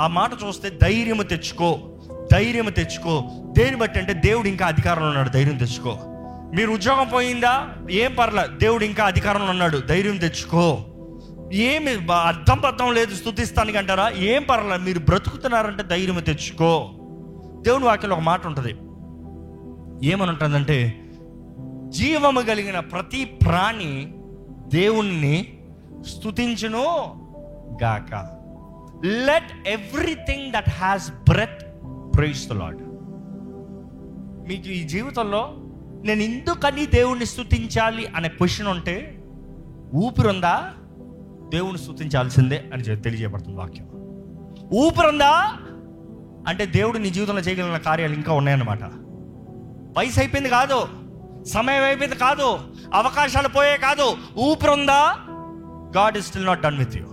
[0.00, 1.78] ఆ మాట చూస్తే ధైర్యము తెచ్చుకో.
[2.32, 3.24] ధైర్యము తెచ్చుకో.
[3.58, 5.98] దేని బట్టి అంటే దేవుడు ఇంకా అధికారంలో ఉన్నాడు ధైర్యం తెచ్చుకో.
[6.54, 7.68] మీరు ఉద్యోగం పోయిందా?
[7.90, 10.78] ఏం పర్లే దేవుడు ఇంకా అధికారంలో ఉన్నాడు ధైర్యం తెచ్చుకో.
[11.52, 14.10] ఏమి అర్థం పర్థం లేదు స్థుతిస్తానికి అంటారా?
[14.16, 16.90] ఏం పర్లే మీరు బ్రతుకుతున్నారంటే ధైర్యం తెచ్చుకో.
[17.62, 18.76] దేవుని వాక్యంలో ఒక మాట ఉంటుంది.
[20.08, 21.00] ఏమని ఉంటుందంటే
[21.88, 24.14] జీవము కలిగిన ప్రతి ప్రాణి
[24.68, 25.58] దేవుణ్ణి
[26.06, 26.84] స్తుతించును
[27.82, 28.14] గాక.
[29.04, 31.62] Let everything that has breath
[32.16, 32.82] praise the Lord
[34.48, 35.54] మీకు ఈ జీవితంలో
[36.04, 39.22] నేను ఎందుకని దేవుణ్ణి స్తుతించాలి అనే క్వశ్చన్ ఉంటే
[39.94, 40.70] ఊపిరుందా
[41.48, 43.86] దేవుణ్ణి స్తుతించాల్సిందే అని తెలియజేయబడుతుంది వాక్యం.
[44.72, 45.52] ఊపిరుందా
[46.48, 48.84] అంటే దేవుడు నీ జీవితంలో చేయగలిగిన కార్యాలు ఇంకా ఉన్నాయన్నమాట.
[49.98, 50.88] వయసు అయిపోయింది కాదు
[51.44, 52.58] సమయం అయిపోయింది కాదు
[52.94, 55.18] అవకాశాలు పోయే కాదు ఊపిరుందా
[55.96, 57.04] God is still not done with you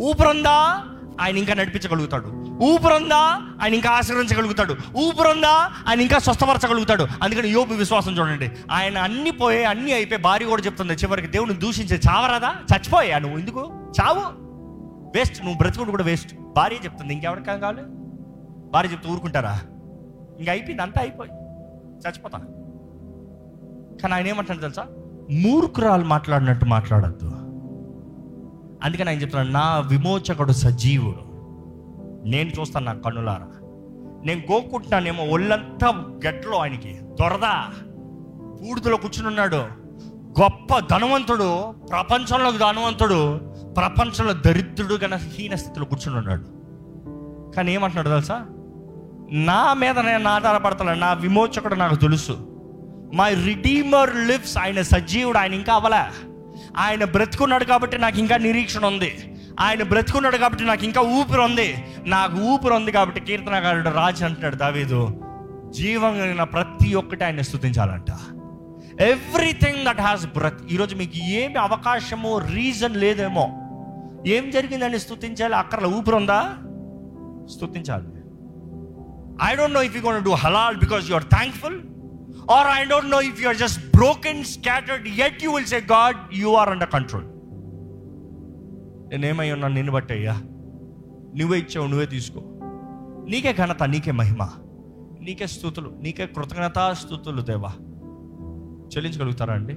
[0.00, 0.84] ఊపిరుందా?
[1.20, 2.26] ఆయన ఇంకా నడిపించగలుగుతాడు.
[2.48, 3.40] ఊపిరుందా?
[3.62, 5.70] ఆయన ఇంకా ఆశీర్వించగలుగుతాడు ఊపిరుందా?
[5.88, 7.06] ఆయన ఇంకా స్వస్థపరచగలుగుతాడు.
[7.22, 8.52] అందుకని యోపు విశ్వాసం చూడండి.
[8.70, 10.92] ఆయన అన్ని పోయే అన్ని అయిపోయి భార్య కూడా చెప్తుంది.
[10.92, 12.48] చివరికి దేవుని దూషించే చావరాదా?
[12.48, 13.38] చచ్చిపోయా నువ్వు?
[13.38, 13.72] ఎందుకు?
[14.00, 14.42] చావు.
[15.18, 17.14] వేస్ట్ నువ్వు బ్రతుకుడు కూడా వేస్ట్ భార్య చెప్తుంది.
[17.14, 17.82] ఇంకెవరికి కావాలి?
[18.70, 19.60] భార్య చెప్తూ ఊరుకుంటారా?
[20.38, 20.82] ఇంకా అయిపోయింది.
[20.82, 21.30] అంతా అయిపోయి.
[22.08, 22.38] చచ్చిపోతా.
[24.02, 24.86] కానీ ఆయన ఏమంటాడు తెలుసా?
[25.30, 27.31] మూర్ఖురాలు మాట్లాడినట్టు మాట్లాడద్దు.
[28.82, 31.32] అందుకని ఆయన చెప్తున్నాడు నా విమోచకుడు సజీవుడు.
[32.28, 33.46] నేను చూస్తాను నా కన్నులారా.
[34.24, 37.66] నేను గోకుంటున్నానేమో ఒళ్ళంతా గట్లో ఆయనకి దొరదా.
[38.36, 39.82] బూడిదలో కూర్చుని ఉన్నాడు.
[40.40, 43.38] గొప్ప ధనవంతుడు ప్రపంచంలో ధనవంతుడు
[43.76, 46.44] ప్రపంచంలో దరిద్రుడు గన హీన స్థితిలో కూర్చుని ఉన్నాడు.
[47.56, 48.46] కానీ ఏమంటున్నాడు తెలుసా?
[49.30, 52.32] నా మీద నేను ఆధారపడతాను నా విమోచకుడు నాకు తెలుసు.
[53.14, 56.31] మై రిడీమర్ లివ్స్ ఆయన సజీవుడు ఆయన ఇంకా అవలే
[56.76, 59.34] ఆయన బ్రతుకున్నాడు కాబట్టి నాకు ఇంకా నిరీక్షణ ఉంది.
[59.60, 61.84] ఆయన బ్రతుకున్నాడు కాబట్టి నాకు ఇంకా ఊపిరి ఉంది.
[62.06, 65.18] నాకు ఊపిరి ఉంది కాబట్టి కీర్తనకారుడు రాజు అంటున్నాడు దావీదు
[65.70, 68.10] జీవం కలిగిన ప్రతి ఒక్కటి ఆయన స్థుతించాలంట
[69.02, 73.58] ఎవ్రీథింగ్ దట్ హ్యాస్ బ్రత్ ఈరోజు మీకు ఏమి అవకాశము రీజన్ లేదేమో.
[74.26, 76.40] ఏం జరిగిందని స్థుతించాలి అక్కడ ఊపిరి ఉందా?
[77.56, 78.08] స్థుతించాలి
[79.44, 81.78] I don't know if you gon do halal because you are thankful
[82.32, 86.48] or I don't know if you're just broken, scattered, yet you will say, God, you
[86.48, 87.22] are under control.
[89.10, 90.32] నేనేమై ఉన్నాను నిన్ను బట్టి అయ్యా.
[91.36, 92.40] నువ్వే ఇచ్చావు నువ్వే తీసుకో.
[93.28, 94.48] నీకే ఘనత నీకే మహిమ
[95.20, 97.68] నీకే స్థుతులు నీకే కృతజ్ఞతా స్థుతులు దేవా.
[98.96, 99.76] చెల్లించగలుగుతారా అండి?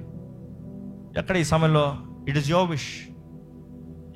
[1.18, 1.96] ఎక్కడ ఈ సమయంలో
[2.28, 3.08] it is your wish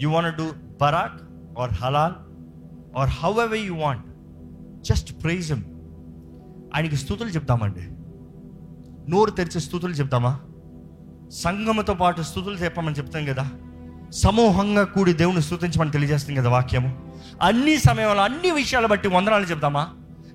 [0.01, 1.23] you want do Barack
[1.59, 2.13] or halal
[2.97, 4.05] or however you want
[4.83, 5.65] just praise him
[6.75, 7.90] ఆయనకి స్థుతులు చెప్తామండి.
[9.11, 10.41] నోరు తెరిచి స్థుతులు చెప్తామా?
[11.31, 13.51] సంఘముతో పాటు స్థుతులు చెప్పమని చెప్తాం కదా.
[14.11, 16.99] సమూహంగా కూడి దేవుని స్థుతించమని తెలియజేస్తుంది కదా వాక్యము.
[17.43, 19.89] అన్ని సమయంలో అన్ని విషయాలు బట్టి వందనాలు చెప్తామా?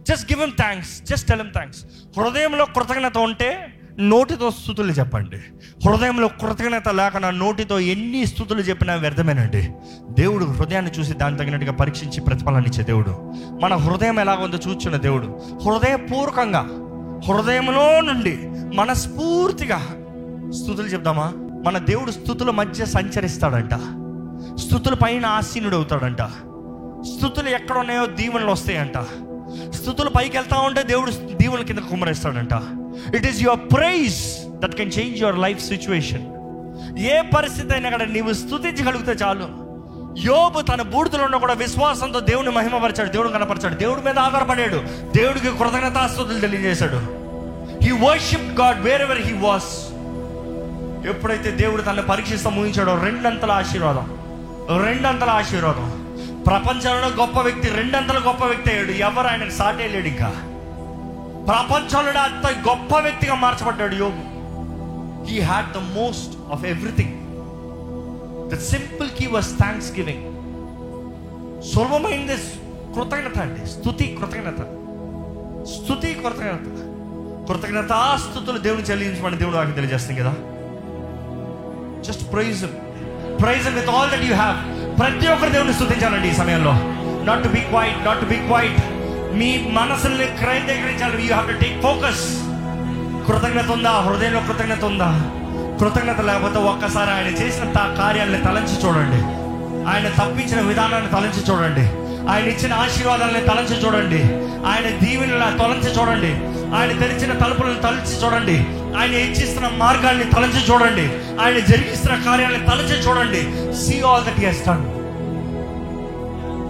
[0.10, 1.86] జస్ట్ గివ్ ఎమ్ thanks just tell em thanks
[2.20, 5.38] హృదయంలో కృతజ్ఞత ఉంటే నోటితో స్థుతులు చెప్పండి.
[5.90, 9.70] హృదయంలో కృతజ్ఞత లేకుండా నోటితో ఎన్ని స్థుతులు చెప్పినా వ్యర్థమేనండి.
[10.10, 13.34] దేవుడు హృదయాన్ని చూసి దాన్ని తగినట్టుగా పరీక్షించి ప్రతిఫలాన్ని ఇచ్చే దేవుడు.
[13.62, 15.42] మన హృదయం ఎలా ఉందో చూచున్న దేవుడు.
[15.66, 16.85] హృదయపూర్వకంగా
[17.28, 18.34] హృదయంలో నుండి
[18.78, 19.78] మనస్ఫూర్తిగా
[20.58, 21.26] స్థుతులు చెప్దామా?
[21.66, 23.74] మన దేవుడు స్థుతుల మధ్య సంచరిస్తాడంట.
[24.64, 26.22] స్థుతుల పైన ఆసీనుడు అవుతాడంట
[27.14, 28.98] స్థుతులు ఎక్కడ ఉన్నాయో దీవెనలు వస్తాయంట.
[29.78, 31.12] స్థుతులు పైకి వెళ్తా ఉంటే దేవుడు
[31.42, 32.54] దీవెనల కింద కుమ్మరిస్తాడంట.
[33.16, 34.22] It is your praise
[34.62, 36.26] that can change your life situation
[37.14, 39.48] ఏ పరిస్థితి అయినా కూడా నీవు స్థుతించగలిగితే చాలు.
[40.18, 43.76] యోబు తన బూడిదలో ఉన్న కూడా విశ్వాసంతో దేవుని మహిమపరిచాడు దేవుడు కనపరిచాడు.
[43.76, 44.84] దేవుడి మీద ఆధారపడాడు
[45.18, 46.96] దేవుడికి కృతజ్ఞతాస్తుతులు తెలియజేశాడు.
[47.84, 49.88] He worship God wherever he was
[51.08, 54.18] ఎప్పుడైతే దేవుడు తనని పరీక్షిస్తూ ముగించాడో రెండంతల ఆశీర్వాదం.
[54.86, 56.02] రెండంతల ఆశీర్వాదం.
[56.48, 58.92] ప్రపంచంలో గొప్ప వ్యక్తి రెండంతల గొప్ప వ్యక్తి అయ్యాడు.
[58.92, 60.30] ఎవరు ఆయనకు సాటే లేడు ఇంకా.
[61.48, 64.36] ప్రపంచంలో అంత గొప్ప వ్యక్తిగా మార్చబడ్డాడు యోగు
[65.26, 67.14] he had the most of everything
[68.52, 69.58] the simple key was
[69.92, 70.26] thanksgiving
[71.74, 72.36] సులభమైంది
[72.96, 74.62] కృతజ్ఞత అండి స్థుతి కృతజ్ఞత
[75.66, 76.68] స్థుతి కృతజ్ఞత
[77.50, 80.34] కృతజ్ఞత స్థుతులు దేవుని చెల్లించమని దేవుడు నాకు తెలియజేస్తుంది కదా.
[82.04, 82.66] Just praise
[83.42, 84.58] praise with all that you have
[85.00, 86.74] ప్రతి ఒక్కరు దేవుని స్థుతించాలండి ఈ సమయంలో.
[87.26, 88.80] Not to be quiet not to be quiet
[89.34, 92.24] మీ మనసుల్ని క్రయీకరించాలి you have to take focus
[93.28, 93.90] కృతజ్ఞత ఉందా?
[93.90, 95.10] హృదయంలో కృతజ్ఞత ఉందా?
[95.80, 97.64] కృతజ్ఞత లేకపోతే ఒక్కసారి ఆయన చేసిన
[97.98, 99.46] కార్యాలను తలంచి చూడండి.
[99.90, 101.90] ఆయన తప్పించిన విధానాన్ని తలంచి చూడండి.
[102.32, 104.24] ఆయన ఇచ్చిన ఆశీర్వాదాలని తలంచి చూడండి.
[104.68, 106.32] ఆయన దీవెనల తొలంచి చూడండి.
[106.76, 108.58] ఆయన తెరిచిన తలుపులను తలంచి చూడండి.
[108.98, 111.10] ఆయన ఇచ్చిస్తున్న మార్గాల్ని తలంచి చూడండి.
[111.42, 113.42] ఆయన జరిగిస్తున్న కార్యాలను తలంచి చూడండి.
[113.76, 114.96] సీ ఆల్ దట్ చేస్తాను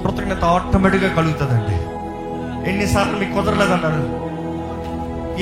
[0.04, 1.76] కృతజ్ఞత ఆటోమేటిక్గా కలుగుతుందండి.
[2.70, 4.26] ఎన్నిసార్లు మీకు కుదరలేదన్నారు.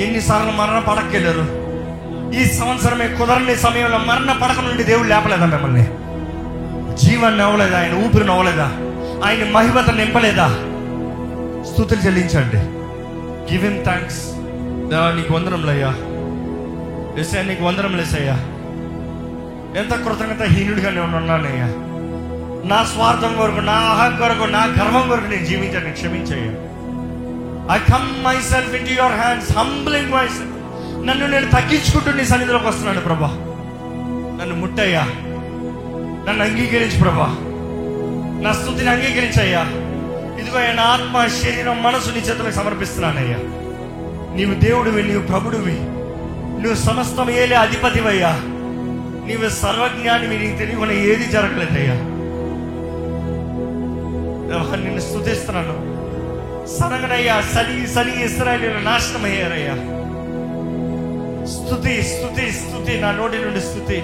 [0.00, 1.63] ఎన్నిసార్లు మరణ పడక్కెళ్ళారు
[2.32, 5.84] ఈ సంవత్సరమే కుదరని సమయంలో మరణ పడక నుండి దేవుడు లేపలేదా మిమ్మల్ని?
[6.96, 8.66] జీవాన్ని అవ్వలేదా ఆయన ఊపిరిని అవ్వలేదా
[9.24, 10.48] ఆయన మహిమత నింపలేదా?
[11.72, 12.56] స్థుతులు చెల్లించండి.
[13.52, 14.22] గివ్ ఇన్ థ్యాంక్స్
[15.16, 15.88] నీకు వందరంలయ్యా
[17.20, 18.34] ఎస్ఐ నీకు వందరం లేసయ్యా
[19.80, 21.66] ఎంత కృతజ్ఞత హీనుడిగానే ఉన్నానయ్యా.
[22.68, 25.92] నా స్వార్థం కొరకు నా అహం కొరకు నా గర్వం కొరకు నేను జీవించాను.
[25.92, 26.52] క్షమించయ్యా.
[27.74, 30.26] I come myself in your hands humbling my
[31.04, 33.26] నన్ను నేను తగ్గించుకుంటూ నీ సన్నిధిలోకి వస్తున్నాను ప్రభా.
[34.40, 35.02] నన్ను ముట్టయ్యా.
[36.28, 37.36] నన్ను అంగీకరించు ప్రభా.
[38.42, 39.60] నా స్థుతిని అంగీకరించయ్యా.
[40.40, 43.36] ఇదిగో నా ఆత్మ శరీరం మనసు నీ చేతులకు సమర్పిస్తున్నానయ్యా.
[44.36, 45.72] నీవు దేవుడివి నీవు ప్రభుడివి.
[46.62, 48.32] నువ్వు సమస్తం ఏలే అధిపతివయ్యా.
[49.26, 51.94] నీవు సర్వజ్ఞానివి నీకు తెలియకుండా ఏది జరగలేదయ్యా.
[54.76, 55.94] నిన్ను స్థుతిస్తున్నాను.
[56.78, 60.03] సనగనయ్యా సని సని ఇస్రాయలీలు నాశనం అయ్యారయ్యా
[61.52, 63.98] స్థుతి స్థుతి స్థుతి నా నోటి నుండి స్థుతి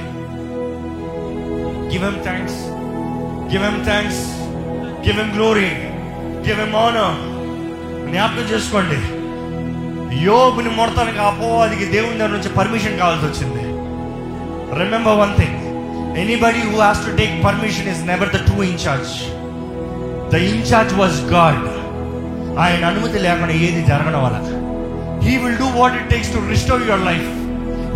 [1.91, 2.59] గివ్ ఎమ్ థ్యాంక్స్
[3.53, 4.21] గివ్ ఎమ్ thanks
[5.05, 5.71] give him glory
[6.47, 7.17] give him honour
[8.11, 9.01] జ్ఞాపకం చేసుకోండి.
[10.29, 13.65] యోగుని మొడతానికి అపవాదికి దేవుని దగ్గర నుంచి పర్మిషన్ కావాల్సి వచ్చింది.
[14.81, 15.61] Remember one thing
[16.23, 19.15] anybody who has to take permission is never the true in charge
[20.33, 21.63] the in charge was God
[22.65, 24.39] ఆయన అనుమతి లేకుండా ఏది జరగడం వల్ల.
[25.23, 27.29] He will do what it takes to restore your life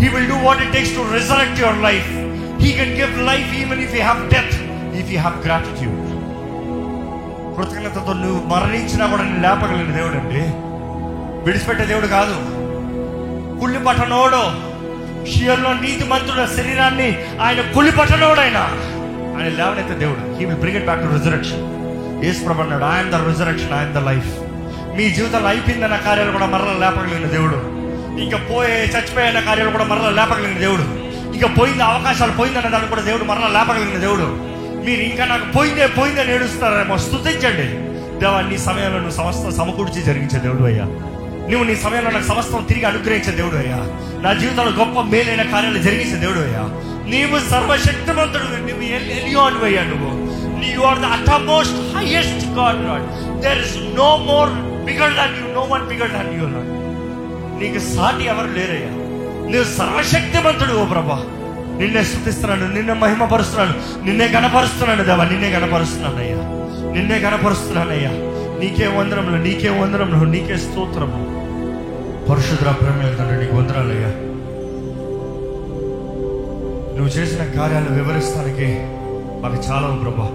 [0.02, 2.10] he will do what it takes to resurrect your life
[2.62, 4.54] he can give life even if you have death
[4.96, 6.00] if you have gratitude
[7.56, 10.42] కృతజ్ఞతతో నువ్వు మరణించినా కూడా నేను లేపగలిగిన దేవుడు అండి.
[11.44, 12.36] విడిచిపెట్టే దేవుడు కాదు.
[13.60, 14.42] కుళ్ళి పట్టనోడు
[15.30, 17.08] షియర్లో నీతి మంత్రుల శరీరాన్ని
[17.40, 18.58] ఆయన కుళ్ళి పట్టనోడు ఆయన.
[19.58, 20.38] లేవనైతే దేవుడు.
[20.38, 21.62] He will bring it back to resurrection
[22.24, 24.30] Yesu ప్రభన్నాడు ఆయన ద రిజరెక్షన్ ఆయన ద లైఫ్
[24.96, 27.58] మీ జీవితంలో అయిపోయిందన్న కార్యాలు కూడా మరలా లేపగలిగిన దేవుడు.
[28.20, 30.84] ఇంకా పోయే చచ్చిపోయిన కార్యాలు కూడా మరలా లేపగలిగిన దేవుడు.
[31.34, 34.26] ఇంకా పోయింది అవకాశాలు పోయిందన్న దాన్ని కూడా దేవుడు మరలా లేపగలిగిన దేవుడు.
[34.84, 37.68] మీరు ఇంకా నాకు పోయిందే పోయిందని ఏడుస్తారేమో స్తుతించండి.
[38.20, 40.84] దేవా నీ సమయంలో నువ్వు సమస్తం సమకూర్చి జరిగించే దేవుడు అయ్యా.
[41.50, 43.78] నువ్వు నీ సమయంలో నాకు సమస్తం తిరిగి అనుగ్రహించే దేవుడు అయ్యా.
[44.22, 46.62] నా జీవితంలో గొప్ప మేలైన కార్యాలు జరిగించే దేవుడు అయ్యా.
[47.06, 50.10] నీవు సర్వశక్తివంతుడు నువ్వు ఎలియోన్ అయ్యా నువ్వు.
[50.74, 53.06] You are the utmost highest God not
[53.40, 56.70] there is no more bigger than you no one bigger than you Lord
[57.60, 58.90] నీకు సాటి ఎవరు లేరయ్యా?
[59.50, 61.18] నువ్వు సర్వశక్తిమంతుడు ఓ ప్రభా.
[61.78, 66.40] నిన్నే స్థుతిస్తున్నాను నిన్నే మహిమపరుస్తున్నాను నిన్నే గణపరుస్తున్నాను దేవా నిన్నే గణపరుస్తున్నానయ్యా
[66.92, 68.12] నిన్నే గణపరుస్తున్నానయ్యా
[68.60, 71.20] నీకే వందరంలో నీకే వందరంలో నీకే స్తోత్రము
[72.28, 72.98] పరిశుద్ర ప్రేమ
[73.40, 74.10] నీకు వందరాలయ్యా
[76.96, 78.68] నువ్వు చేసిన కార్యాలు వివరిస్తానికి
[79.42, 80.26] మాకు చాలా ప్రభా.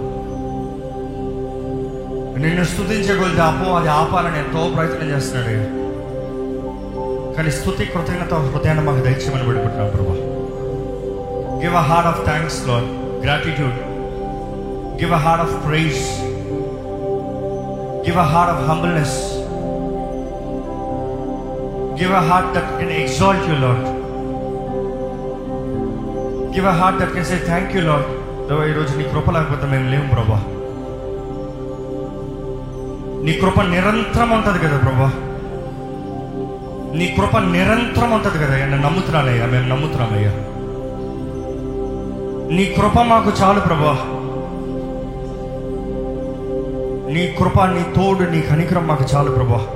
[2.42, 5.66] నిన్ను స్థుతించగలిగితే అపో అది ఆపాలని ఎంతో ప్రయత్నం చేస్తున్నాడు.
[7.36, 10.16] కానీ స్థుతి కృతజ్ఞత హృదయాన్ని మాకు దయచేయమని పడిపోతున్నాం ప్రభా.
[11.62, 12.76] Give a heart of థ్యాంక్స్లో
[13.26, 13.78] gratitude
[15.02, 16.02] give a heart of praise
[18.06, 19.18] give a heart of humbleness
[22.02, 23.84] give a heart that can exalt you Lord
[26.56, 28.08] give a heart that can say thank you Lord
[28.72, 30.40] ఈరోజు నీ కృప లేకపోతే మేము లేము ప్రభా.
[33.24, 35.14] నీ కృప నిరంతరం ఉంటుంది కదా ప్రభా.
[36.96, 38.56] నీ కృప నిరంతరం ఉంటుంది కదా.
[38.56, 39.46] నేను నమ్ముతున్నానయ్యా.
[39.46, 40.32] మేము నమ్ముతున్నామయ్యా.
[42.56, 43.98] నీ కృప మాకు చాలు ప్రభా.
[47.14, 49.68] నీ కృప నీ తోడు నీ కనికరం మాకు చాలు ప్రభా.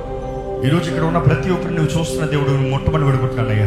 [0.66, 3.66] ఈరోజు ఇక్కడ ఉన్న ప్రతి ఒక్కరిని నువ్వు చూస్తున్న దేవుడు మొట్టమొదటి విడుకుంటున్నానయ్యా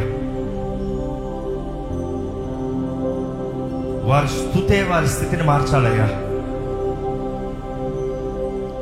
[4.13, 6.26] వారి స్థుతే వారి స్థితిని మార్చాలయ్యా.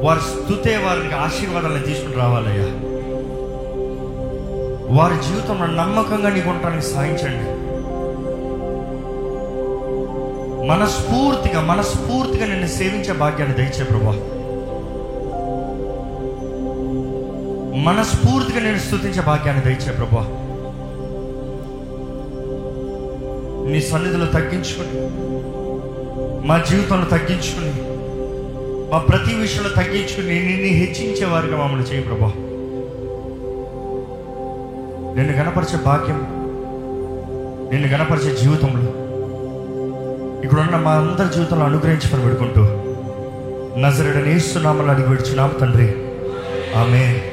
[0.05, 2.65] వారి స్థుతే వారికి ఆశీర్వాదాలను తీసుకుని రావాలయ్యా.
[4.95, 7.65] వారి జీవితంలో నమ్మకంగా నీకు ఉండటానికి సాధించండి.
[10.67, 14.11] మనస్ఫూర్తిగా మనస్ఫూర్తిగా నిన్ను సేవించే భాగ్యాన్ని దయచే ప్రభా.
[17.77, 20.27] మనస్ఫూర్తిగా నేను స్థుతించే భాగ్యాన్ని దయచే ప్రభా.
[23.71, 25.09] నీ సన్నిధిలో తగ్గించుకుని
[26.47, 27.94] మా జీవితంలో తగ్గించుకుని
[28.91, 32.27] మా ప్రతి విషయంలో తగ్గించుకుని నిన్ను హెచ్చించే వారిగా మమ్మల్ని చేయి ప్రభా.
[35.15, 36.19] నిన్ను కనపరిచే భాగ్యం
[37.71, 38.91] నిన్ను కనపరిచే జీవితంలో
[40.43, 42.61] ఇక్కడున్న మా అందరి జీవితంలో అనుగ్రహించమని పెడుకుంటూ
[43.79, 45.87] నజరడని ఇస్తున్నామని అడిగి విడుచున్నాము తండ్రి.
[46.77, 47.31] ఆమె